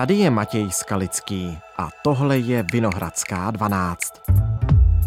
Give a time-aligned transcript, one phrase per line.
[0.00, 4.12] Tady je Matěj Skalický a tohle je Vinohradská 12.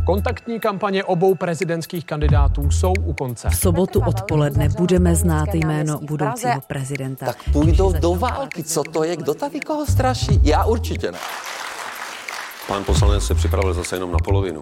[0.05, 3.49] Kontaktní kampaně obou prezidentských kandidátů jsou u konce.
[3.49, 7.25] V sobotu odpoledne budeme znát jméno budoucího prezidenta.
[7.25, 8.63] Tak půjdou do války.
[8.63, 9.15] Co to je?
[9.17, 10.39] Kdo tady koho straší?
[10.43, 11.17] Já určitě ne.
[12.67, 14.61] Pan poslanec se připravil zase jenom na polovinu,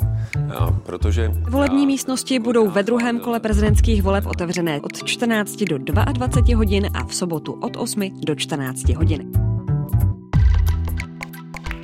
[0.57, 1.32] a protože...
[1.50, 7.04] Volební místnosti budou ve druhém kole prezidentských voleb otevřené od 14 do 22 hodin a
[7.04, 9.50] v sobotu od 8 do 14 hodin.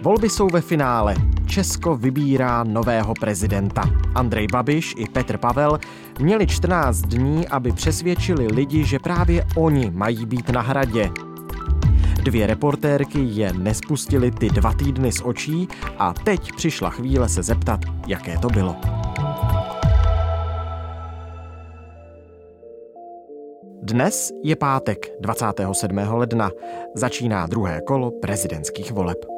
[0.01, 1.15] Volby jsou ve finále.
[1.45, 3.83] Česko vybírá nového prezidenta.
[4.15, 5.79] Andrej Babiš i Petr Pavel
[6.19, 11.09] měli 14 dní, aby přesvědčili lidi, že právě oni mají být na hradě.
[12.23, 15.67] Dvě reportérky je nespustili ty dva týdny z očí
[15.97, 18.75] a teď přišla chvíle se zeptat, jaké to bylo.
[23.81, 25.97] Dnes je pátek 27.
[25.97, 26.51] ledna.
[26.95, 29.36] Začíná druhé kolo prezidentských voleb.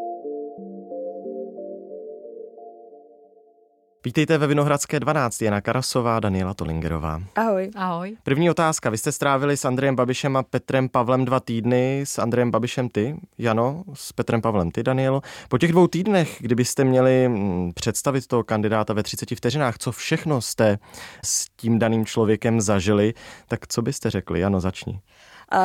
[4.06, 5.42] Vítejte ve Vinohradské 12.
[5.42, 7.22] Jana Karasová, Daniela Tolingerová.
[7.36, 7.72] Ahoj.
[7.76, 8.18] Ahoj.
[8.24, 8.90] První otázka.
[8.90, 12.02] Vy jste strávili s Andrejem Babišem a Petrem Pavlem dva týdny.
[12.02, 15.22] S Andrejem Babišem ty, Jano, s Petrem Pavlem ty, Danielo.
[15.50, 20.42] Po těch dvou týdnech, kdybyste měli mm, představit toho kandidáta ve 30 vteřinách, co všechno
[20.42, 20.78] jste
[21.24, 23.14] s tím daným člověkem zažili,
[23.48, 24.40] tak co byste řekli?
[24.40, 25.00] Jano, začni.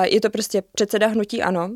[0.03, 1.71] Je to prostě předseda hnutí ANO.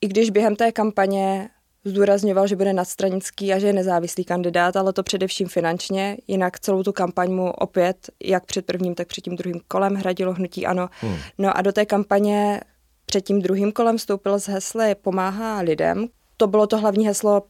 [0.00, 1.48] I když během té kampaně
[1.84, 6.16] zdůrazňoval, že bude nadstranický a že je nezávislý kandidát, ale to především finančně.
[6.26, 10.32] Jinak celou tu kampaň mu opět, jak před prvním, tak před tím druhým kolem hradilo
[10.32, 10.88] hnutí ano.
[11.00, 11.16] Hmm.
[11.38, 12.60] No a do té kampaně
[13.06, 16.08] před tím druhým kolem vstoupil z hesly Pomáhá lidem.
[16.36, 17.42] To bylo to hlavní heslo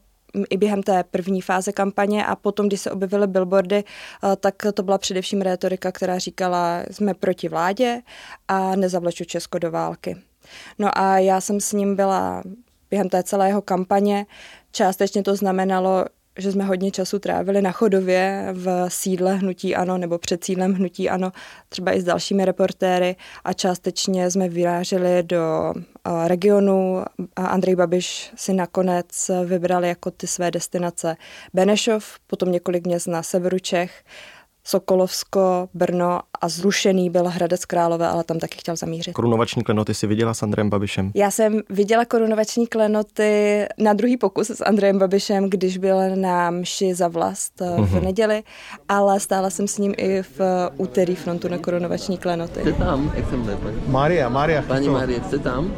[0.49, 4.83] i během té první fáze kampaně a potom, když se objevily billboardy, eh, tak to
[4.83, 8.01] byla především rétorika, která říkala, jsme proti vládě
[8.47, 10.17] a nezavleču Česko do války.
[10.79, 12.43] No a já jsem s ním byla
[12.93, 14.25] během té celé jeho kampaně.
[14.71, 16.05] Částečně to znamenalo,
[16.37, 21.09] že jsme hodně času trávili na chodově v sídle Hnutí Ano nebo před sídlem Hnutí
[21.09, 21.31] Ano,
[21.69, 27.03] třeba i s dalšími reportéry a částečně jsme vyráželi do eh, regionu
[27.35, 31.15] a Andrej Babiš si nakonec vybral jako ty své destinace
[31.53, 34.03] Benešov, potom několik měst na severu Čech,
[34.67, 39.13] Sokolovsko, Brno a zrušený byl Hradec Králové, ale tam taky chtěl zamířit.
[39.13, 41.11] Korunovační klenoty si viděla s Andrejem Babišem?
[41.15, 46.95] Já jsem viděla korunovační klenoty na druhý pokus s Andrejem Babišem, když byl na mši
[46.95, 47.85] za vlast mm-hmm.
[47.85, 48.05] v mhm.
[48.05, 48.43] neděli,
[48.89, 50.41] ale stála jsem s ním i v
[50.77, 52.59] úterý frontu na korunovační klenoty.
[52.61, 53.59] Jste tam, jak jsem.
[53.87, 54.61] Maria, Maria.
[54.61, 55.75] Paní Marie, jste tam?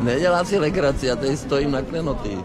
[0.00, 2.38] Nedělá si legraci, já tady stojím na klenoty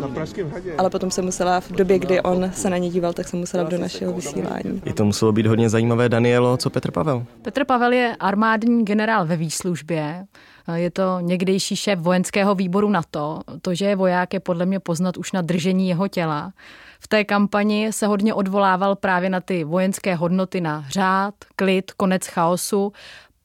[0.00, 0.74] na Pražském hradě.
[0.78, 3.64] Ale potom se musela, v době, kdy on se na ně díval, tak se musela
[3.64, 4.82] do našeho vysílání.
[4.84, 7.24] I to muselo být hodně zajímavé, Danielo, co Petr Pavel?
[7.42, 10.26] Petr Pavel je armádní generál ve výslužbě.
[10.74, 13.40] Je to někdejší šéf vojenského výboru NATO.
[13.62, 16.52] To, že je voják, je podle mě poznat už na držení jeho těla.
[17.00, 22.26] V té kampani se hodně odvolával právě na ty vojenské hodnoty, na řád, klid, konec
[22.26, 22.92] chaosu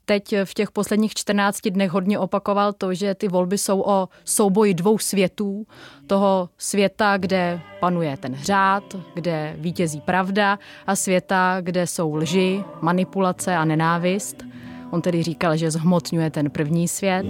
[0.05, 4.73] teď v těch posledních 14 dnech hodně opakoval to, že ty volby jsou o souboji
[4.73, 5.67] dvou světů.
[6.07, 8.83] Toho světa, kde panuje ten řád,
[9.13, 14.43] kde vítězí pravda a světa, kde jsou lži, manipulace a nenávist.
[14.91, 17.25] On tedy říkal, že zhmotňuje ten první svět.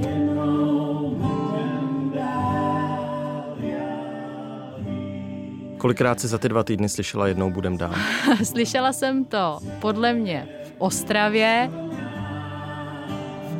[5.78, 7.94] Kolikrát si za ty dva týdny slyšela jednou budem dál?
[8.44, 11.70] slyšela jsem to podle mě v Ostravě,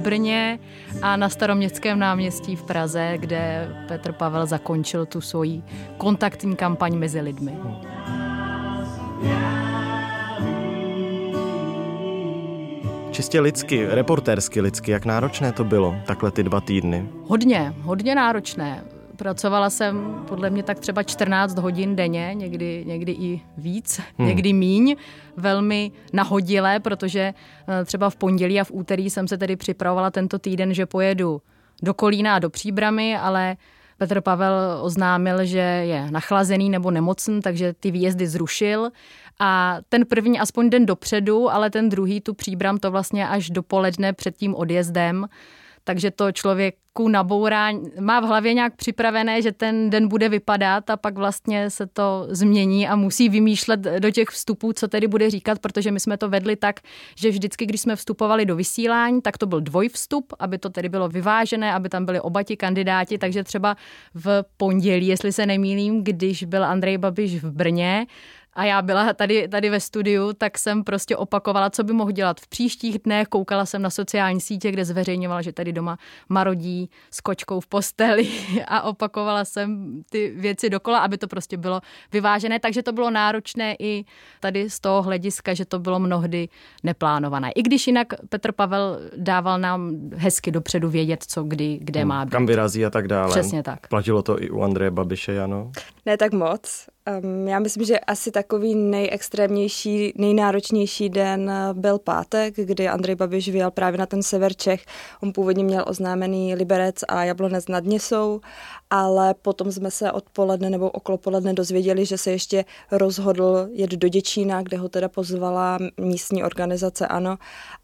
[0.04, 0.60] Brně
[1.02, 5.64] a na staroměstském náměstí v Praze, kde Petr Pavel zakončil tu svoji
[5.98, 7.52] kontaktní kampaň mezi lidmi.
[13.12, 17.10] Čistě lidsky, reportérsky lidsky, jak náročné to bylo, takhle ty dva týdny?
[17.28, 18.84] Hodně, hodně náročné.
[19.16, 24.28] Pracovala jsem podle mě tak třeba 14 hodin denně, někdy, někdy i víc, hmm.
[24.28, 24.96] někdy míň,
[25.38, 27.34] velmi nahodilé, protože
[27.68, 31.42] eh, třeba v pondělí a v úterý jsem se tedy připravovala tento týden, že pojedu
[31.84, 33.58] do Kolína a do Příbramy, ale
[33.98, 38.90] Petr Pavel oznámil, že je nachlazený nebo nemocný, takže ty výjezdy zrušil.
[39.40, 44.14] A ten první aspoň den dopředu, ale ten druhý tu příbram to vlastně až dopoledne
[44.14, 45.26] před tím odjezdem
[45.84, 47.70] takže to člověku nabourá,
[48.00, 52.28] má v hlavě nějak připravené, že ten den bude vypadat a pak vlastně se to
[52.30, 56.30] změní a musí vymýšlet do těch vstupů, co tedy bude říkat, protože my jsme to
[56.30, 56.80] vedli tak,
[57.16, 61.10] že vždycky, když jsme vstupovali do vysílání, tak to byl dvojvstup, aby to tedy bylo
[61.10, 63.78] vyvážené, aby tam byli oba ti kandidáti, takže třeba
[64.14, 68.06] v pondělí, jestli se nemýlím, když byl Andrej Babiš v Brně,
[68.56, 72.40] a já byla tady, tady ve studiu, tak jsem prostě opakovala, co by mohl dělat
[72.40, 73.28] v příštích dnech.
[73.28, 75.98] Koukala jsem na sociální sítě, kde zveřejňovala, že tady doma
[76.30, 78.28] marodí s kočkou v posteli
[78.68, 82.60] a opakovala jsem ty věci dokola, aby to prostě bylo vyvážené.
[82.60, 84.06] Takže to bylo náročné i
[84.40, 86.50] tady z toho hlediska, že to bylo mnohdy
[86.84, 87.52] neplánované.
[87.52, 92.26] I když jinak Petr Pavel dával nám hezky dopředu vědět, co kdy, kde hmm, má
[92.26, 92.32] být.
[92.32, 93.30] Kam vyrazí a tak dále.
[93.30, 93.88] Přesně tak.
[93.88, 95.72] Platilo to i u Andreje Babiše, Jano?
[96.06, 96.93] Ne tak moc.
[97.08, 103.50] Um, já myslím, že asi takový nejextrémnější, nejnáročnější den eh, byl pátek, kdy Andrej Babiš
[103.50, 104.86] vyjel právě na ten sever Čech.
[105.24, 108.42] On původně měl oznámený Liberec a Jablonec nad Nisou,
[108.96, 114.08] ale potom jsme se odpoledne nebo okolo poledne dozvěděli, že se ještě rozhodl jet do
[114.08, 117.38] Děčína, kde ho teda pozvala místní organizace ANO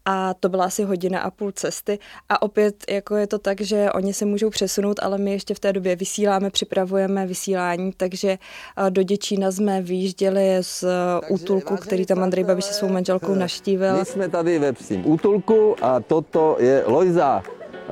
[0.04, 1.98] a to byla asi hodina a půl cesty
[2.28, 5.60] a opět jako je to tak, že oni se můžou přesunout, ale my ještě v
[5.60, 8.38] té době vysíláme, připravujeme vysílání, takže
[8.86, 10.86] eh, do Děčína jsme vyjížděli z eh,
[11.20, 13.98] Takže, útulku, který tam Andrej Babiš se svou manželkou naštívil.
[13.98, 17.42] My jsme tady ve psím útulku a toto je Lojza.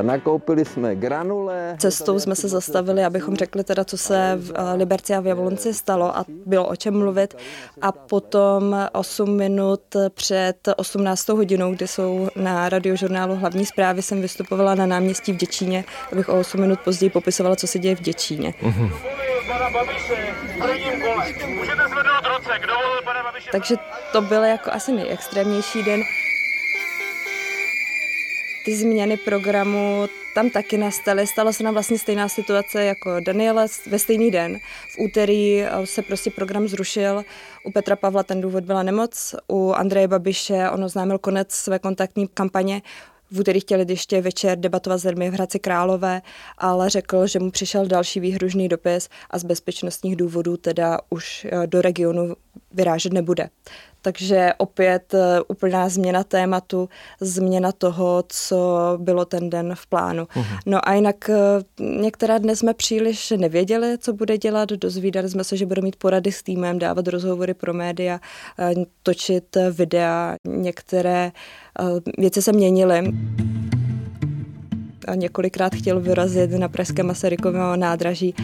[0.02, 1.76] Nakoupili jsme granule.
[1.78, 5.74] Cestou jsme se zastavili, abychom řekli teda, co se v eh, Liberci a v Jablonci
[5.74, 7.36] stalo a bylo o čem mluvit.
[7.80, 9.80] A potom 8 minut
[10.14, 15.84] před 18 hodinou, kdy jsou na radiožurnálu hlavní zprávy, jsem vystupovala na náměstí v Děčíně,
[16.12, 18.54] abych o 8 minut později popisovala, co se děje v Děčíně.
[18.62, 18.92] Mm-hmm.
[23.52, 23.74] Takže
[24.12, 26.00] to byl jako asi nejextrémnější den.
[28.69, 31.26] Ty změny programu tam taky nastaly.
[31.26, 34.59] Stala se nám vlastně stejná situace jako Daniela ve stejný den.
[34.94, 37.25] V úterý eh, se prostě program zrušil.
[37.65, 39.35] U Petra Pavla ten důvod byla nemoc.
[39.53, 42.82] U Andreje Babiše on oznámil konec své kontaktní kampaně.
[43.31, 46.23] V úterý chtěli ještě večer debatovat s lidmi v Hradci Králové,
[46.59, 51.67] ale řekl, že mu přišel další výhružný dopis a z bezpečnostních důvodů teda už eh,
[51.67, 52.37] do regionu
[52.72, 53.49] vyrážet nebude.
[54.02, 56.88] Takže opět eh, úplná změna tématu,
[57.20, 60.25] změna toho, co bylo ten den v plánu.
[60.25, 60.58] Uh-huh.
[60.66, 61.37] No a jinak eh,
[61.82, 64.69] některé dny jsme příliš nevěděli, co bude dělat.
[64.69, 68.20] Dozvídali jsme se, že bude mít porady s týmem, dávat rozhovory pro média,
[68.58, 70.37] eh, točit videa.
[70.46, 71.32] Některé
[72.19, 73.12] věci se měnily
[75.14, 78.34] několikrát chtěl vyrazit na Pražské Masarykového nádraží.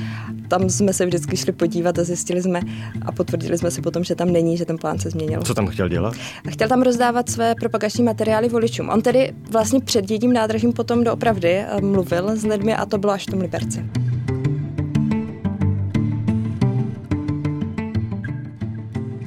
[0.49, 2.61] Tam jsme se vždycky šli podívat a zjistili jsme
[3.07, 5.43] a potvrdili jsme si potom, že tam není, že ten plán se změnil.
[5.43, 6.15] Co tam chtěl dělat?
[6.49, 8.89] Chtěl tam rozdávat své propagační materiály voličům.
[8.89, 13.13] On tedy vlastně před jedním nádražím potom doopravdy eh, mluvil s lidmi a to bylo
[13.13, 13.85] až v tom Liberci.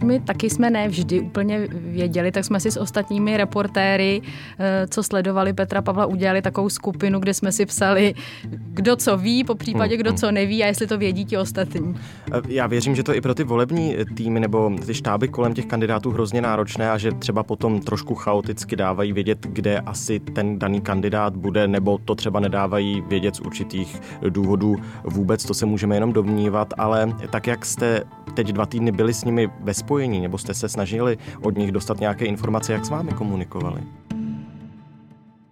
[0.03, 4.21] My taky jsme ne vždy úplně věděli, tak jsme si s ostatními reportéry,
[4.59, 8.13] eh, co sledovali Petra Pavla, udělali takovou skupinu, kde jsme si psali,
[8.49, 11.95] kdo co ví, po případě kdo co neví a jestli to vědí ti ostatní.
[12.33, 15.65] Eh, já věřím, že to i pro ty volební týmy nebo ty štáby kolem těch
[15.65, 20.81] kandidátů hrozně náročné a že třeba potom trošku chaoticky dávají vědět, kde asi ten daný
[20.81, 26.13] kandidát bude, nebo to třeba nedávají vědět z určitých důvodů vůbec, to se můžeme jenom
[26.13, 28.03] domnívat, ale tak, jak jste
[28.37, 31.99] teď dva týdny byli s nimi ve spojení, nebo jste se snažili od nich dostat
[31.99, 33.83] nějaké informace, jak s vámi komunikovali?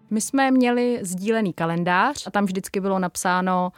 [0.10, 3.72] My jsme měli sdílený kalendář a tam vždycky bylo napsáno,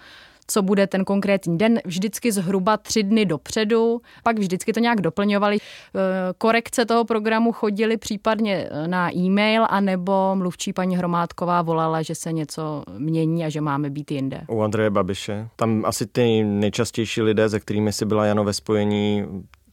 [0.47, 5.57] co bude ten konkrétní den, vždycky zhruba tři dny dopředu, pak vždycky to nějak doplňovali.
[5.57, 5.99] Eh,
[6.37, 12.31] korekce toho programu chodily případně eh, na e-mail, anebo mluvčí paní Hromádková volala, že se
[12.31, 14.41] něco mění a že máme být jinde.
[14.47, 15.47] U Andreje Babiše.
[15.55, 19.25] Tam asi ty nejčastější lidé, se kterými si byla Jano ve spojení,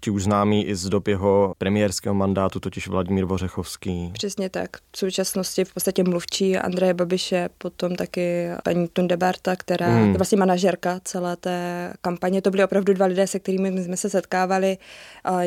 [0.05, 4.11] ti už známý i z dob jeho premiérského mandátu, totiž Vladimír Vořechovský.
[4.13, 4.71] Přesně tak.
[4.93, 10.13] V současnosti v podstatě mluvčí Andreje Babiše, potom taky paní Tundebarta, která hmm.
[10.13, 12.43] je vlastně manažerka celé té kampaně.
[12.43, 14.79] To byly opravdu dva lidé, se kterými jsme se setkávali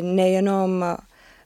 [0.02, 0.86] nejenom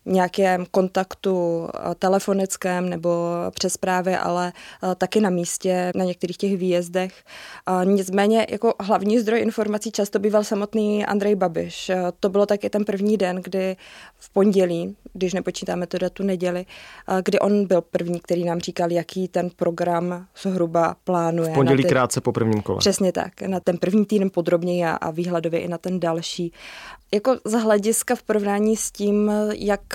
[0.05, 3.09] nějakém kontaktu eh, telefonickém nebo
[3.53, 4.53] přes zprávy, ale
[4.83, 7.13] eh, taky na místě, na některých těch výjezdech.
[7.83, 11.89] Nicméně jako hlavní zdroj informací často býval samotný Andrej Babiš.
[11.89, 13.75] Eh, to bylo taky ten první den, kdy
[14.17, 16.65] v pondělí, když nepočítáme to datu neděli,
[17.23, 21.51] kdy on byl první, který nám říkal, jaký ten program zhruba plánuje.
[21.51, 21.89] V pondělí ty...
[21.89, 22.77] krátce po prvním kole.
[22.77, 23.41] Přesně tak.
[23.41, 26.53] Na ten první týden podrobněji a výhledově i na ten další
[27.13, 29.90] jako z hlediska v porovnání s tím, jak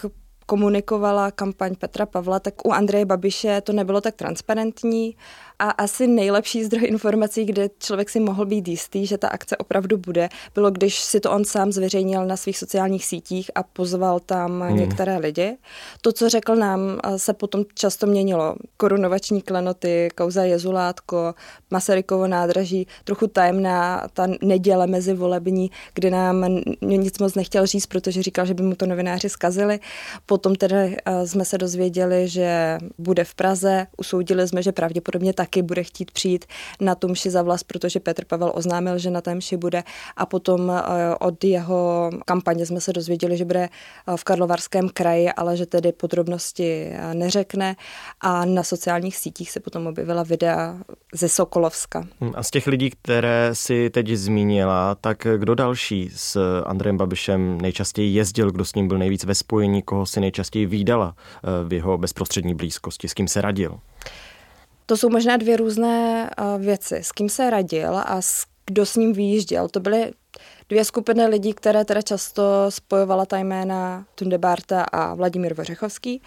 [0.47, 5.17] komunikovala kampaň Petra Pavla, tak u Andreje Babiše to nebylo tak transparentní.
[5.59, 9.99] A asi nejlepší zdroj informací, kde člověk si mohl být jistý, že ta akce opravdu
[9.99, 14.61] bude, bylo, když si to on sám zveřejnil na svých sociálních sítích a pozval tam
[14.61, 14.77] hmm.
[14.77, 15.57] některé lidi.
[16.01, 16.81] To, co řekl nám,
[17.17, 18.57] se potom často měnilo.
[18.77, 21.35] Korunovační klenoty, kauza Jezulátko,
[21.71, 26.47] Masarykovo nádraží, trochu tajemná ta neděle mezi volební, kdy nám
[26.81, 29.81] nic moc nechtěl říct, protože říkal, že by mu to novináři zkazili.
[30.27, 35.83] Potom tedy jsme se dozvěděli, že bude v Praze, usoudili jsme, že pravděpodobně taky bude
[35.83, 36.45] chtít přijít
[36.81, 39.83] na tu mši za vlast, protože Petr Pavel oznámil, že na té mši bude
[40.17, 40.83] a potom
[41.21, 43.69] od jeho kampaně jsme se dozvěděli, že bude
[44.17, 47.77] v Karlovarském kraji, ale že tedy podrobnosti neřekne
[48.21, 50.77] a na sociálních sítích se potom objevila videa
[51.15, 52.07] ze Sokolovska.
[52.21, 57.61] Hm, a z těch lidí, které si teď zmínila, tak kdo další s Andrejem Babišem
[57.61, 61.73] nejčastěji jezdil, kdo s ním byl nejvíc ve spojení, koho si nejčastěji výdala eh, v
[61.73, 63.79] jeho bezprostřední blízkosti, s kým se radil?
[64.87, 66.97] To jsou možná dvě různé eh, věci.
[66.97, 69.69] S kým se radil a s, kdo s ním vyjížděl.
[69.69, 70.13] To byly
[70.69, 76.23] dvě skupiny lidí, které teda často spojovala ta jména Tunde Barta a Vladimír Vořechovský.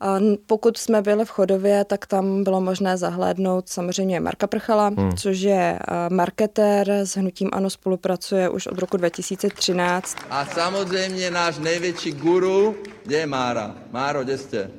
[0.00, 5.16] A pokud jsme byli v Chodově, tak tam bylo možné zahlédnout samozřejmě Marka Prchala, hmm.
[5.16, 5.78] což je
[6.10, 10.16] marketér, s Hnutím Ano spolupracuje už od roku 2013.
[10.30, 13.74] A samozřejmě náš největší guru, kde je Mára?
[13.90, 14.70] Máro, kde jste?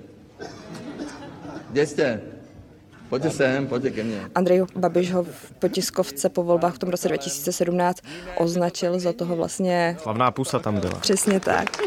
[1.70, 2.31] Kde jste?
[3.12, 4.22] Pojďte sem, pojďte ke mně.
[4.36, 8.00] Andrej Babiš ho v potiskovce po volbách v tom roce 2017
[8.36, 9.98] označil za toho vlastně...
[10.02, 11.00] Slavná pusa tam byla.
[11.00, 11.78] Přesně tak.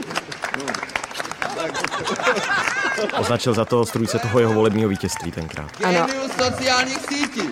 [3.19, 5.71] Označil za to strůjce toho jeho volebního vítězství tenkrát.
[5.85, 6.07] Ano.
[6.43, 7.49] sociálních sítí.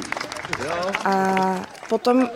[1.05, 2.29] A potom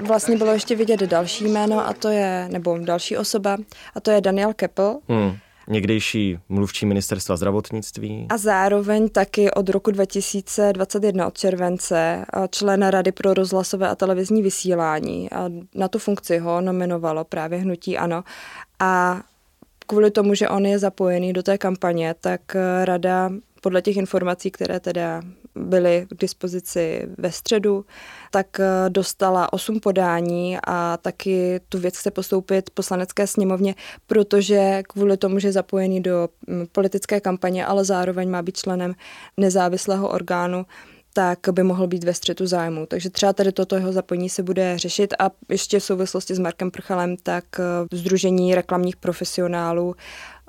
[0.00, 3.56] vlastně bylo ještě vidět další jméno a to je, nebo další osoba,
[3.94, 4.98] a to je Daniel Keppel.
[5.08, 5.36] Hmm
[5.68, 8.26] někdejší mluvčí ministerstva zdravotnictví.
[8.30, 15.30] A zároveň taky od roku 2021 od července člen Rady pro rozhlasové a televizní vysílání.
[15.30, 18.24] A na tu funkci ho nominovalo právě Hnutí Ano.
[18.78, 19.20] A
[19.86, 22.40] kvůli tomu, že on je zapojený do té kampaně, tak
[22.84, 23.30] rada
[23.62, 25.22] podle těch informací, které teda
[25.54, 27.84] byly k dispozici ve středu,
[28.30, 33.74] tak eh, dostala osm podání a taky tu věc chce postoupit poslanecké sněmovně,
[34.06, 38.94] protože kvůli tomu, že je zapojený do mm, politické kampaně, ale zároveň má být členem
[39.36, 40.66] nezávislého orgánu,
[41.12, 42.86] tak by mohl být ve střetu zájmu.
[42.86, 46.70] Takže třeba tady toto jeho zapojení se bude řešit a ještě v souvislosti s Markem
[46.70, 47.44] Prchalem, tak
[47.92, 49.94] Združení eh, reklamních profesionálů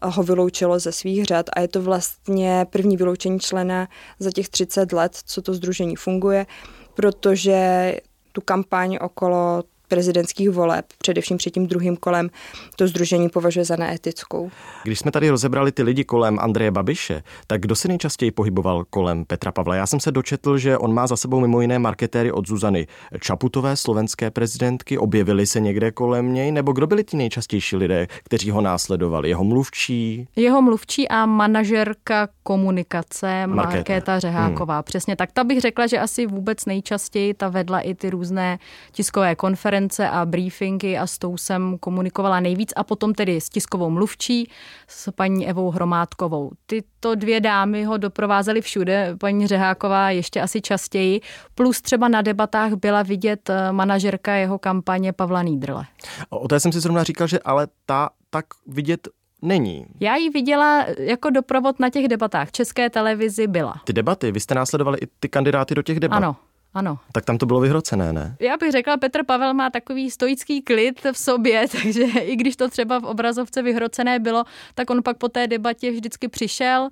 [0.10, 3.88] ho vyloučilo ze svých řad a je to vlastně první vyloučení člena
[4.19, 6.45] za těch 30 let, co to združení funguje,
[6.93, 7.95] protože
[8.31, 12.30] tu kampaň okolo prezidentských voleb, především před tím druhým kolem,
[12.75, 14.52] to združení považuje za neetickou.
[14.84, 19.25] Když jsme tady rozebrali ty lidi kolem Andreje Babiše, tak kdo se nejčastěji pohyboval kolem
[19.25, 19.75] Petra Pavla?
[19.75, 22.88] Já jsem se dočetl, že on má za sebou mimo jiné marketéry od Zuzany
[23.20, 24.98] Čaputové, slovenské prezidentky.
[24.98, 26.52] Objevili se někde kolem něj?
[26.52, 29.30] Nebo kdo byli ti nejčastější lidé, kteří ho následovali?
[29.30, 30.28] Jeho mluvčí?
[30.36, 34.75] Jeho mluvčí a manažerka komunikace Markéta, Markéta Řeháková.
[34.75, 34.84] Hmm.
[34.84, 35.32] Přesně tak.
[35.32, 38.60] Ta bych řekla, že asi vůbec nejčastěji ta vedla i ty různé
[38.92, 43.50] tiskové konference konference a briefingy a s tou jsem komunikovala nejvíc a potom tedy s
[43.50, 44.50] tiskovou mluvčí,
[44.88, 46.51] s paní Evou Hromádkovou.
[46.65, 51.22] Tyto dvě dámy ho doprovázely všude, paní Řeháková ještě asi častěji,
[51.56, 55.86] plus třeba na debatách byla vidět eh, manažerka jeho kampaně Pavla Nídrle.
[56.30, 59.08] O té jsem si zrovna říkal, že ale ta tak vidět
[59.42, 59.86] není.
[60.00, 62.51] Já ji viděla jako doprovod na těch debatách.
[62.51, 63.74] České televizi byla.
[63.84, 66.18] Ty debaty, vy jste následovali i ty kandidáty do těch debat.
[66.18, 66.36] Ano.
[66.74, 67.00] Ano.
[67.12, 68.36] Tak tam to bylo vyhrocené, ne?
[68.39, 72.70] Já bych řekla, Petr Pavel má takový stoický klid v sobě, takže i když to
[72.70, 74.44] třeba v obrazovce vyhrocené bylo,
[74.75, 76.89] tak on pak po té debatě vždycky přišel,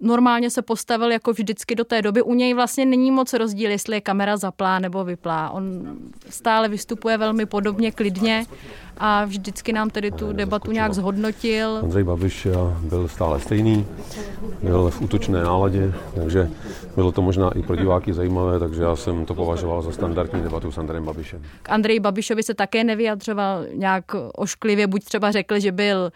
[0.00, 2.22] normálně se postavil jako vždycky do té doby.
[2.22, 5.50] U něj vlastně není moc rozdíl, jestli je kamera zaplá nebo vyplá.
[5.50, 5.64] On
[6.30, 8.46] stále vystupuje velmi podobně, klidně
[8.98, 11.78] a vždycky nám tedy tu debatu nějak zhodnotil.
[11.82, 12.48] Andrej Babiš
[12.80, 13.86] byl stále stejný,
[14.62, 16.50] byl v útočné náladě, takže
[16.94, 20.72] bylo to možná i pro diváky zajímavé, takže já jsem to považoval za standardní debatu
[20.72, 21.42] s Andrejem Babišem.
[21.62, 26.12] K Andreji Babišovi se také nevyjadřoval nějak ošklivě, buď třeba řekl, že byl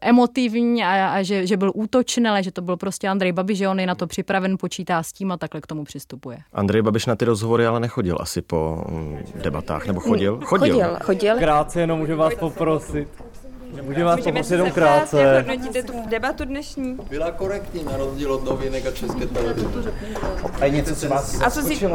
[0.00, 3.68] emotivní a, a že, že byl útočný, ale že to byl prostě Andrej Babiš, že
[3.68, 6.38] on je na to připraven, počítá s tím a takle k tomu přistupuje.
[6.52, 10.40] Andrej Babiš na ty rozhovory ale nechodil asi po mm, debatách, nebo chodil?
[10.44, 10.74] Chodil.
[10.74, 10.96] Chodil.
[11.02, 11.38] chodil.
[11.38, 13.08] Krátce jenom můžu vás poprosit.
[13.82, 15.20] Můžu vás poprosit jenom krátce.
[15.20, 16.98] Jak hodnotíte tu debatu dnešní?
[17.10, 19.94] Byla korektní na rozdíl od novinek a české televize.
[20.60, 21.88] A něco se vás a co si...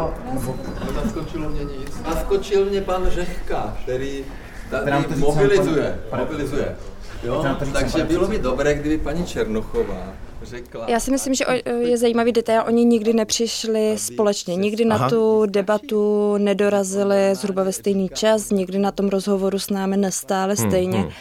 [0.96, 2.02] Naskočilo mě nic.
[2.06, 4.26] Naskočil mě pan Řehka, který
[4.70, 6.00] tady mobilizuje.
[6.18, 6.76] Mobilizuje.
[7.24, 7.46] Jo?
[7.74, 10.86] Takže bylo by dobré, kdyby paní Černochová řekla.
[10.90, 11.46] Já si myslím, že
[11.80, 18.10] je zajímavý detail, oni nikdy nepřišli společně, nikdy na tu debatu nedorazili zhruba ve stejný
[18.10, 20.98] čas, nikdy na tom rozhovoru s námi nestáli stejně.
[21.00, 21.10] hmm.
[21.10, 21.14] Eh,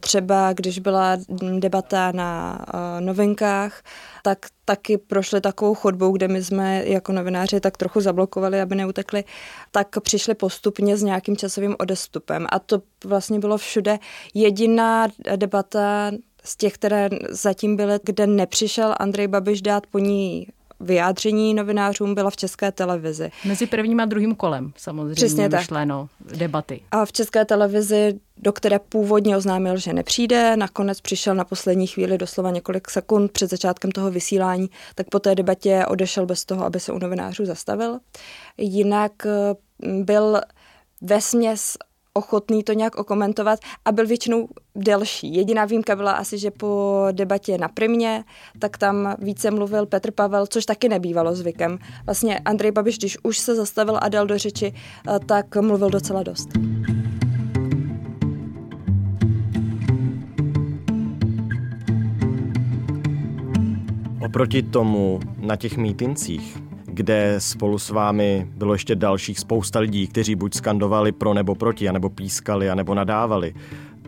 [0.00, 1.16] Třeba když byla
[1.58, 3.82] debata na eh, novinkách,
[4.22, 9.24] tak taky prošli takovou chodbou, kde my jsme jako novináři tak trochu zablokovali, aby neutekli,
[9.70, 12.46] tak přišli postupně s nějakým časovým odestupem.
[12.52, 13.98] A to vlastně bylo všude.
[14.34, 16.10] Jediná debata
[16.44, 20.46] z těch, které zatím byly, kde nepřišel Andrej Babiš dát po ní
[20.80, 23.30] vyjádření novinářům, byla v české televizi.
[23.44, 25.60] Mezi prvním a druhým kolem samozřejmě Přesně tak.
[25.60, 26.80] myšleno debaty.
[26.90, 32.18] A v české televizi, do které původně oznámil, že nepřijde, nakonec přišel na poslední chvíli,
[32.18, 36.80] doslova několik sekund před začátkem toho vysílání, tak po té debatě odešel bez toho, aby
[36.80, 37.98] se u novinářů zastavil.
[38.58, 39.54] Jinak eh,
[40.02, 40.40] byl
[41.00, 41.76] ve směs
[42.16, 45.34] ochotný to nějak okomentovat a byl většinou delší.
[45.34, 48.24] Jediná výjimka byla asi, že po debatě na Primě,
[48.58, 51.78] tak tam více mluvil Petr Pavel, což taky nebývalo zvykem.
[52.06, 56.22] Vlastně Andrej Babiš, když už se zastavil a dal do řeči, eh, tak mluvil docela
[56.22, 56.48] dost.
[64.24, 66.65] Oproti tomu na těch mítincích,
[66.96, 71.88] kde spolu s vámi bylo ještě dalších spousta lidí, kteří buď skandovali pro nebo proti,
[71.88, 73.54] anebo pískali, anebo nadávali,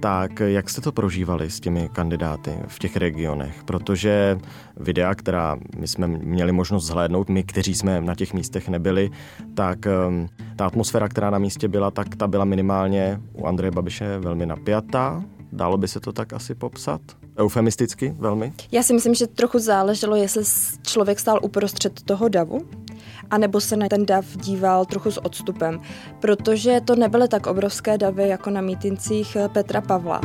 [0.00, 3.64] tak jak jste to prožívali s těmi kandidáty v těch regionech?
[3.64, 4.38] Protože
[4.76, 9.11] videa, která my jsme měli možnost zhlédnout, my, kteří jsme na těch místech nebyli,
[9.54, 9.78] tak
[10.09, 14.47] um, ta atmosféra, která na místě byla, tak ta byla minimálně u Andreje Babiše velmi
[14.47, 15.23] napjatá.
[15.52, 17.00] Dalo by se to tak asi popsat?
[17.38, 18.52] Eufemisticky velmi?
[18.73, 20.42] Já si myslím, že trochu záleželo, jestli
[20.83, 22.61] člověk stál uprostřed toho davu,
[23.30, 25.80] anebo se na ten dav díval trochu s odstupem,
[26.21, 30.21] protože to nebyly tak obrovské davy jako na mítincích eh, Petra Pavla.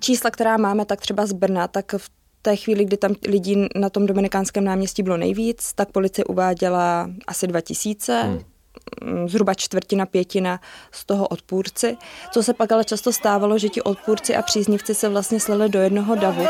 [0.00, 2.10] Čísla, která máme, tak třeba z Brna, tak v
[2.42, 7.46] té chvíli, kdy tam lidí na tom Dominikánském náměstí bylo nejvíc, tak policie uváděla asi
[7.46, 8.53] 2000, hmm
[9.26, 10.60] zhruba čtvrtina, pětina
[10.92, 11.96] z toho odpůrci.
[12.30, 15.80] Co se pak ale často stávalo, že ti odpůrci a příznivci se vlastně slili do
[15.80, 16.46] jednoho davu.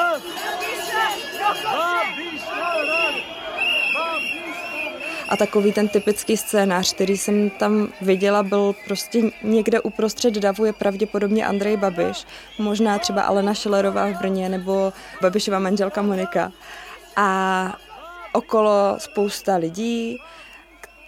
[5.29, 10.73] A takový ten typický scénář, který jsem tam viděla, byl prostě někde uprostřed davu je
[10.73, 12.26] pravděpodobně Andrej Babiš,
[12.59, 16.53] možná třeba Alena Šelerová v Brně nebo Babišova manželka Monika.
[17.17, 17.76] A
[18.33, 20.19] okolo spousta lidí,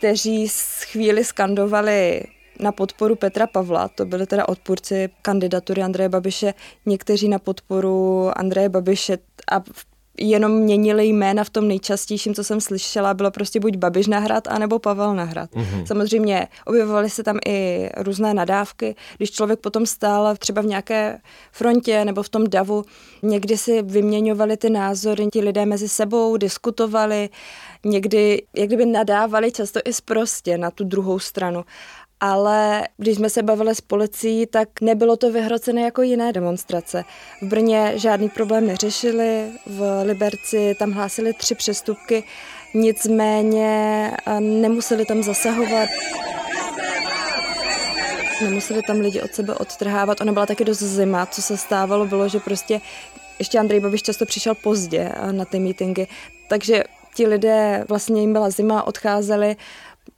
[0.06, 2.22] kteří z chvíli skandovali
[2.60, 6.54] na podporu Petra Pavla, to byly teda odpůrci kandidatury Andreje Babiše,
[6.86, 9.18] někteří na podporu Andreje Babiše
[9.52, 9.62] a
[10.18, 14.78] jenom měnili jména v tom nejčastějším, co jsem slyšela, bylo prostě buď Babiš nahrad, anebo
[14.78, 15.50] Pavel nahrad.
[15.50, 15.84] Mm-hmm.
[15.84, 18.94] Samozřejmě objevovaly se tam i různé nadávky.
[19.16, 21.18] Když člověk potom stál třeba v nějaké
[21.52, 22.84] frontě nebo v tom davu,
[23.22, 27.28] někdy si vyměňovali ty názory, ti lidé mezi sebou diskutovali,
[27.84, 31.64] někdy jak kdyby nadávali často i sprostě na tu druhou stranu
[32.20, 37.04] ale když jsme se bavili s policií, tak nebylo to vyhrocené jako jiné demonstrace.
[37.42, 42.24] V Brně žádný problém neřešili, v Liberci tam hlásili tři přestupky,
[42.74, 45.88] nicméně nemuseli tam zasahovat.
[48.42, 50.20] Nemuseli tam lidi od sebe odtrhávat.
[50.20, 51.26] Ona byla taky dost zima.
[51.26, 52.80] Co se stávalo, bylo, že prostě
[53.38, 56.06] ještě Andrej Babiš často přišel pozdě na ty mítingy,
[56.48, 59.56] takže ti lidé, vlastně jim byla zima, odcházeli,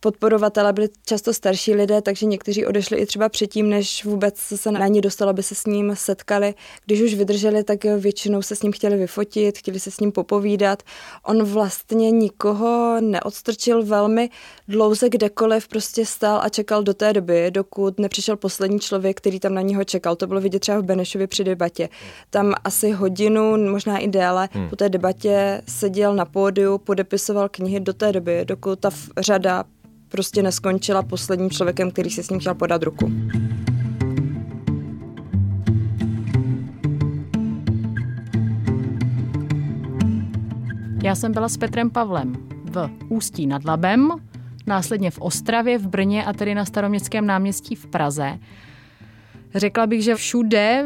[0.00, 4.86] podporovatelé byli často starší lidé, takže někteří odešli i třeba předtím, než vůbec se na
[4.86, 6.54] ně dostalo, aby se s ním setkali.
[6.86, 10.82] Když už vydrželi, tak většinou se s ním chtěli vyfotit, chtěli se s ním popovídat.
[11.26, 14.30] On vlastně nikoho neodstrčil velmi
[14.68, 19.54] dlouze kdekoliv, prostě stál a čekal do té doby, dokud nepřišel poslední člověk, který tam
[19.54, 20.16] na něho čekal.
[20.16, 21.88] To bylo vidět třeba v Benešově při debatě.
[22.30, 24.68] Tam asi hodinu, možná i déle, hmm.
[24.68, 29.64] po té debatě seděl na pódiu, podepisoval knihy do té doby, dokud ta řada
[30.08, 33.12] prostě neskončila posledním člověkem, který si s ním chtěl podat ruku.
[41.02, 42.32] Já jsem byla s Petrem Pavlem
[42.64, 44.08] v Ústí nad Labem,
[44.66, 48.38] následně v Ostravě, v Brně a tedy na staroměstském náměstí v Praze.
[49.54, 50.84] Řekla bych, že všude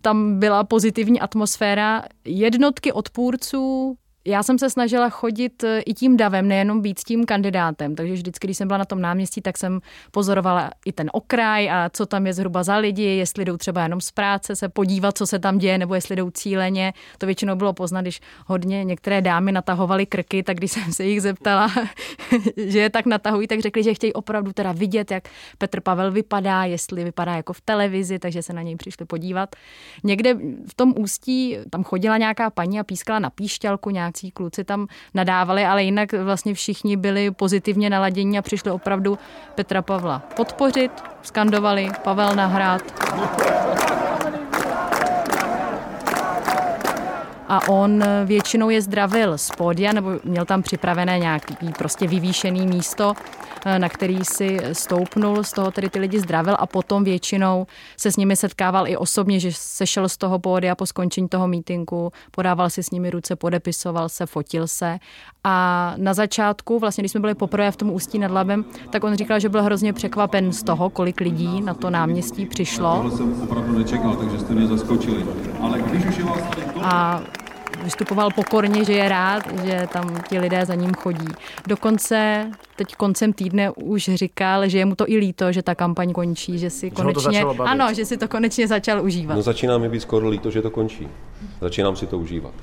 [0.00, 2.02] tam byla pozitivní atmosféra.
[2.24, 3.96] Jednotky odpůrců
[4.26, 7.94] já jsem se snažila chodit eh, i tím davem, nejenom být tím kandidátem.
[7.94, 11.90] Takže vždycky, když jsem byla na tom náměstí, tak jsem pozorovala i ten okraj a
[11.92, 15.26] co tam je zhruba za lidi, jestli jdou třeba jenom z práce se podívat, co
[15.26, 16.92] se tam děje, nebo jestli jdou cíleně.
[17.18, 21.22] To většinou bylo poznat, když hodně některé dámy natahovaly krky, tak když jsem se jich
[21.22, 21.72] zeptala,
[22.56, 26.64] že je tak natahují, tak řekli, že chtějí opravdu teda vidět, jak Petr Pavel vypadá,
[26.64, 29.56] jestli vypadá jako v televizi, takže se na něj přišli podívat.
[30.04, 30.34] Někde
[30.68, 34.86] v tom ústí tam chodila nějaká paní a pískala na píšťalku nějak nějací kluci tam
[35.14, 39.18] nadávali, ale jinak vlastně všichni byli pozitivně naladění a přišli opravdu
[39.54, 40.90] Petra Pavla podpořit,
[41.22, 42.82] skandovali Pavel nahrát.
[47.48, 53.14] A on většinou je zdravil z pódia, nebo měl tam připravené nějaký prostě vyvýšený místo
[53.68, 58.12] Eh, na který si stoupnul, z toho tedy ty lidi zdravil a potom většinou se
[58.12, 62.70] s nimi setkával i osobně, že sešel z toho pódia po skončení toho mítinku, podával
[62.70, 64.98] si s nimi ruce, podepisoval se, fotil se
[65.44, 69.14] a na začátku, vlastně když jsme byli poprvé v tom Ústí nad Labem, tak on
[69.14, 72.96] říkal, že byl hrozně překvapen z toho, kolik lidí na to náměstí přišlo.
[72.96, 75.26] Tohle jsem opravdu nečekal, takže jste mě zaskočili.
[75.60, 77.22] Ale když už je vás tady a
[77.86, 81.28] vystupoval pokorně, že je rád, že tam ti lidé za ním chodí.
[81.66, 86.12] Dokonce teď koncem týdne už říkal, že je mu to i líto, že ta kampaň
[86.12, 89.36] končí, že si že konečně, ano, že si to konečně začal užívat.
[89.36, 91.08] No začíná mi být skoro líto, že to končí.
[91.60, 92.54] Začínám si to užívat.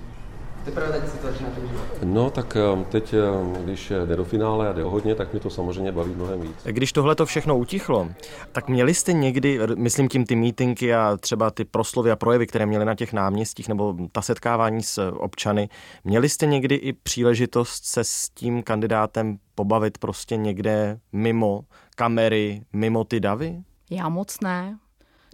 [0.65, 1.83] Teprve teď si to užívat?
[2.03, 5.39] No tak um, teď, um, když jde do finále a jde o hodně, tak mi
[5.39, 6.55] to samozřejmě baví mnohem víc.
[6.63, 8.09] Když tohle to všechno utichlo,
[8.51, 12.65] tak měli jste někdy, myslím tím ty mítinky a třeba ty proslovy a projevy, které
[12.65, 15.69] měli na těch náměstích, nebo ta setkávání s občany,
[16.03, 21.61] měli jste někdy i příležitost se s tím kandidátem pobavit prostě někde mimo
[21.95, 23.63] kamery, mimo ty davy?
[23.89, 24.77] Já moc ne.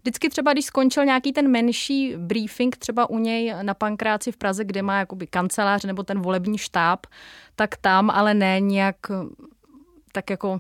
[0.09, 4.63] Vždycky třeba, když skončil nějaký ten menší briefing, třeba u něj na Pankráci v Praze,
[4.63, 7.05] kde má jakoby kancelář nebo ten volební štáb,
[7.55, 8.95] tak tam, ale ne nějak
[10.11, 10.59] tak jako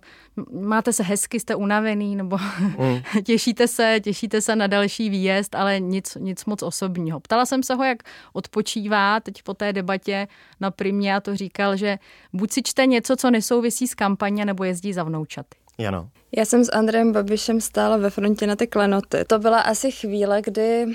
[0.61, 2.37] máte se hezky, jste unavený, nebo
[2.77, 3.01] mm.
[3.23, 7.19] těšíte se, těšíte se na další výjezd, ale nic, nic moc osobního.
[7.19, 10.27] Ptala jsem se ho, jak odpočívá teď po té debatě
[10.59, 11.97] na primě a to říkal, že
[12.33, 15.57] buď si čte něco, co nesouvisí s kampaně, nebo jezdí za vnoučaty.
[15.77, 16.09] Jano.
[16.37, 19.25] Já jsem s Andrejem Babišem stála ve frontě na ty klenoty.
[19.27, 20.85] To byla asi chvíle, kdy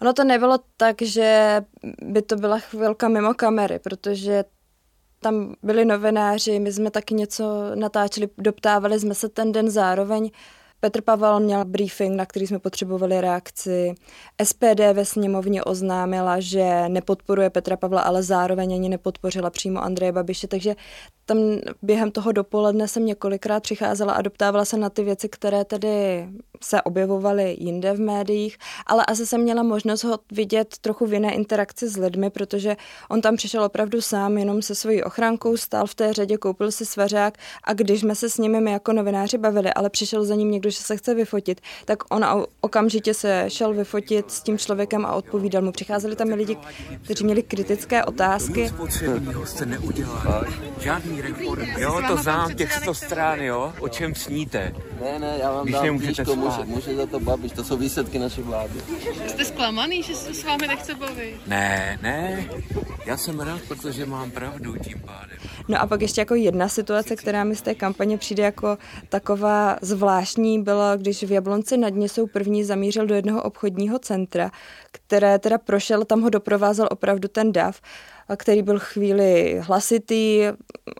[0.00, 1.60] Ono to nebylo tak, že
[2.02, 4.44] by to byla chvilka mimo kamery, protože
[5.20, 10.30] tam byli novináři, my jsme taky něco natáčeli, doptávali jsme se ten den zároveň.
[10.84, 13.94] Petr Pavel měl briefing, na který jsme potřebovali reakci.
[14.42, 20.48] SPD ve sněmovně oznámila, že nepodporuje Petra Pavla, ale zároveň ani nepodpořila přímo Andreje Babiše,
[20.48, 20.74] takže
[21.26, 21.38] tam
[21.82, 26.28] během toho dopoledne jsem několikrát přicházela a doptávala se na ty věci, které tedy
[26.62, 31.34] se objevovaly jinde v médiích, ale asi jsem měla možnost ho vidět trochu v jiné
[31.34, 32.76] interakci s lidmi, protože
[33.10, 36.86] on tam přišel opravdu sám, jenom se svojí ochránkou, stál v té řadě, koupil si
[36.86, 40.50] svařák a když jsme se s nimi my jako novináři bavili, ale přišel za ním
[40.50, 45.12] někdo, že se chce vyfotit, tak on okamžitě se šel vyfotit s tím člověkem a
[45.14, 45.72] odpovídal mu.
[45.72, 46.56] Přicházeli tam lidi,
[47.02, 48.72] kteří měli kritické otázky.
[50.80, 51.74] Žádný reformy.
[51.78, 54.74] Jo, to znám, těch 100 stran, jo, o čem sníte.
[55.00, 58.18] Ne, ne, já vám Když dám knížko, může, může za to babiš, to jsou výsledky
[58.18, 58.80] naší vlády.
[59.26, 61.46] Jste zklamaný, že se s vámi nechce bavit?
[61.46, 62.48] Ne, ne,
[63.04, 65.38] já jsem rád, protože mám pravdu tím pádem.
[65.68, 69.76] No a pak ještě jako jedna situace, která mi z té kampaně přijde jako taková
[69.82, 74.50] zvláštní, byla, když v Jablonci nad Něsou první zamířil do jednoho obchodního centra,
[74.92, 77.80] které teda prošel, tam ho doprovázel opravdu ten dav
[78.36, 80.42] který byl chvíli hlasitý.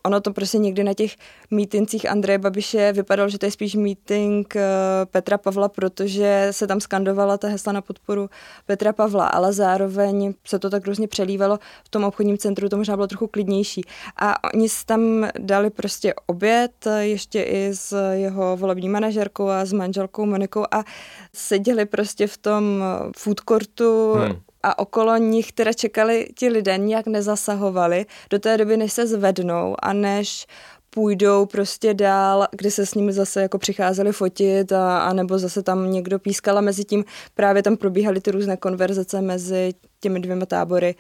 [0.02, 1.16] Ono to prostě někdy na těch
[1.50, 4.62] mítincích Andreje Babiše vypadalo, že to je spíš meeting eh,
[5.04, 8.30] Petra Pavla, protože se tam skandovala ta hesla na podporu
[8.66, 11.58] Petra Pavla, ale zároveň se to tak různě přelívalo.
[11.84, 13.82] V tom obchodním centru to možná bylo trochu klidnější.
[14.16, 20.26] A oni tam dali prostě oběd, ještě i s jeho volební manažerkou a s manželkou
[20.26, 20.84] Monikou a
[21.32, 22.84] seděli prostě v tom
[23.16, 28.76] food courtu hmm a okolo nich teda čekali ti lidé, nijak nezasahovali do té doby,
[28.76, 30.46] než se zvednou a než
[30.90, 35.62] půjdou prostě dál, kdy se s nimi zase jako přicházeli fotit a, a nebo zase
[35.62, 40.46] tam někdo pískal a mezi tím právě tam probíhaly ty různé konverzace mezi těmi dvěma
[40.46, 40.94] tábory,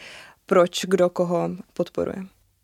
[0.46, 2.16] proč kdo koho podporuje.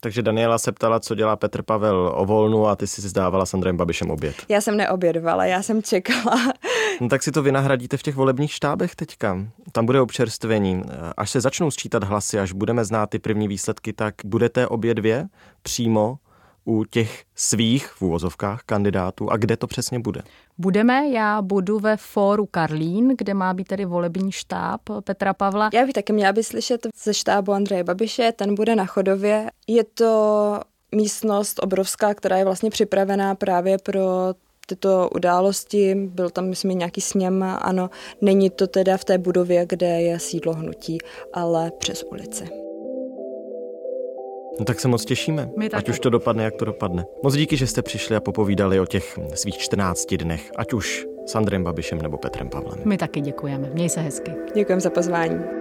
[0.02, 3.54] Takže Daniela se ptala, co dělá Petr Pavel o volnu a ty si zdávala s
[3.54, 4.34] Andrejem Babišem oběd.
[4.48, 6.52] Já jsem neobědvala, já jsem čekala.
[7.00, 9.38] No tak si to vynahradíte v těch volebních štábech teďka.
[9.72, 10.82] Tam bude občerstvení.
[11.16, 15.28] Až se začnou sčítat hlasy, až budeme znát ty první výsledky, tak budete obě dvě
[15.62, 16.18] přímo
[16.64, 20.22] u těch svých v úvozovkách kandidátů a kde to přesně bude?
[20.58, 25.70] Budeme, já budu ve fóru Karlín, kde má být tedy volební štáb Petra Pavla.
[25.72, 29.46] Já bych taky měla být slyšet ze štábu Andreje Babiše, ten bude na Chodově.
[29.66, 30.60] Je to
[30.94, 34.34] místnost obrovská, která je vlastně připravená právě pro
[34.66, 35.94] tyto události.
[35.94, 37.90] Byl tam, myslím, nějaký sněm, ano.
[38.20, 40.98] Není to teda v té budově, kde je sídlo hnutí,
[41.32, 42.69] ale přes ulici.
[44.60, 47.04] No tak se moc těšíme, My ať už to dopadne, jak to dopadne.
[47.22, 51.34] Moc díky, že jste přišli a popovídali o těch svých 14 dnech, ať už s
[51.34, 52.78] Andrejem Babišem nebo Petrem Pavlem.
[52.84, 53.70] My taky děkujeme.
[53.72, 54.32] Měj se hezky.
[54.54, 55.60] Děkujeme za pozvání.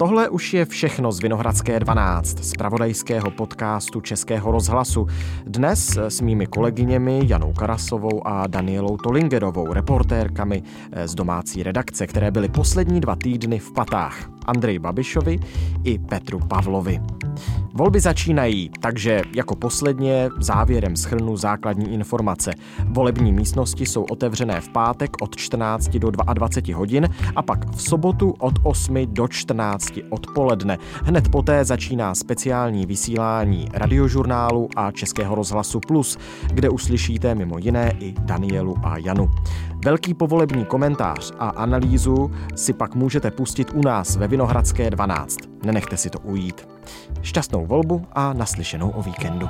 [0.00, 5.06] Tohle už je všechno z Vinohradské 12, z pravodajského podcastu Českého rozhlasu.
[5.46, 10.62] Dnes s mými kolegyněmi Janou Karasovou a Danielou Tolingerovou, reportérkami
[11.04, 14.30] z domácí redakce, které byly poslední dva týdny v patách.
[14.46, 15.38] Andrej Babišovi
[15.84, 17.00] i Petru Pavlovi.
[17.74, 22.50] Volby začínají, takže jako posledně závěrem schrnu základní informace.
[22.84, 28.34] Volební místnosti jsou otevřené v pátek od 14 do 22 hodin a pak v sobotu
[28.38, 30.78] od 8 do 14 odpoledne.
[31.04, 36.18] Hned poté začíná speciální vysílání radiožurnálu a Českého rozhlasu Plus,
[36.52, 39.30] kde uslyšíte mimo jiné i Danielu a Janu.
[39.84, 45.36] Velký povolební komentář a analýzu si pak můžete pustit u nás ve Vinohradské 12.
[45.64, 46.69] Nenechte si to ujít.
[47.22, 49.48] Šťastnou volbu a naslyšenou o víkendu.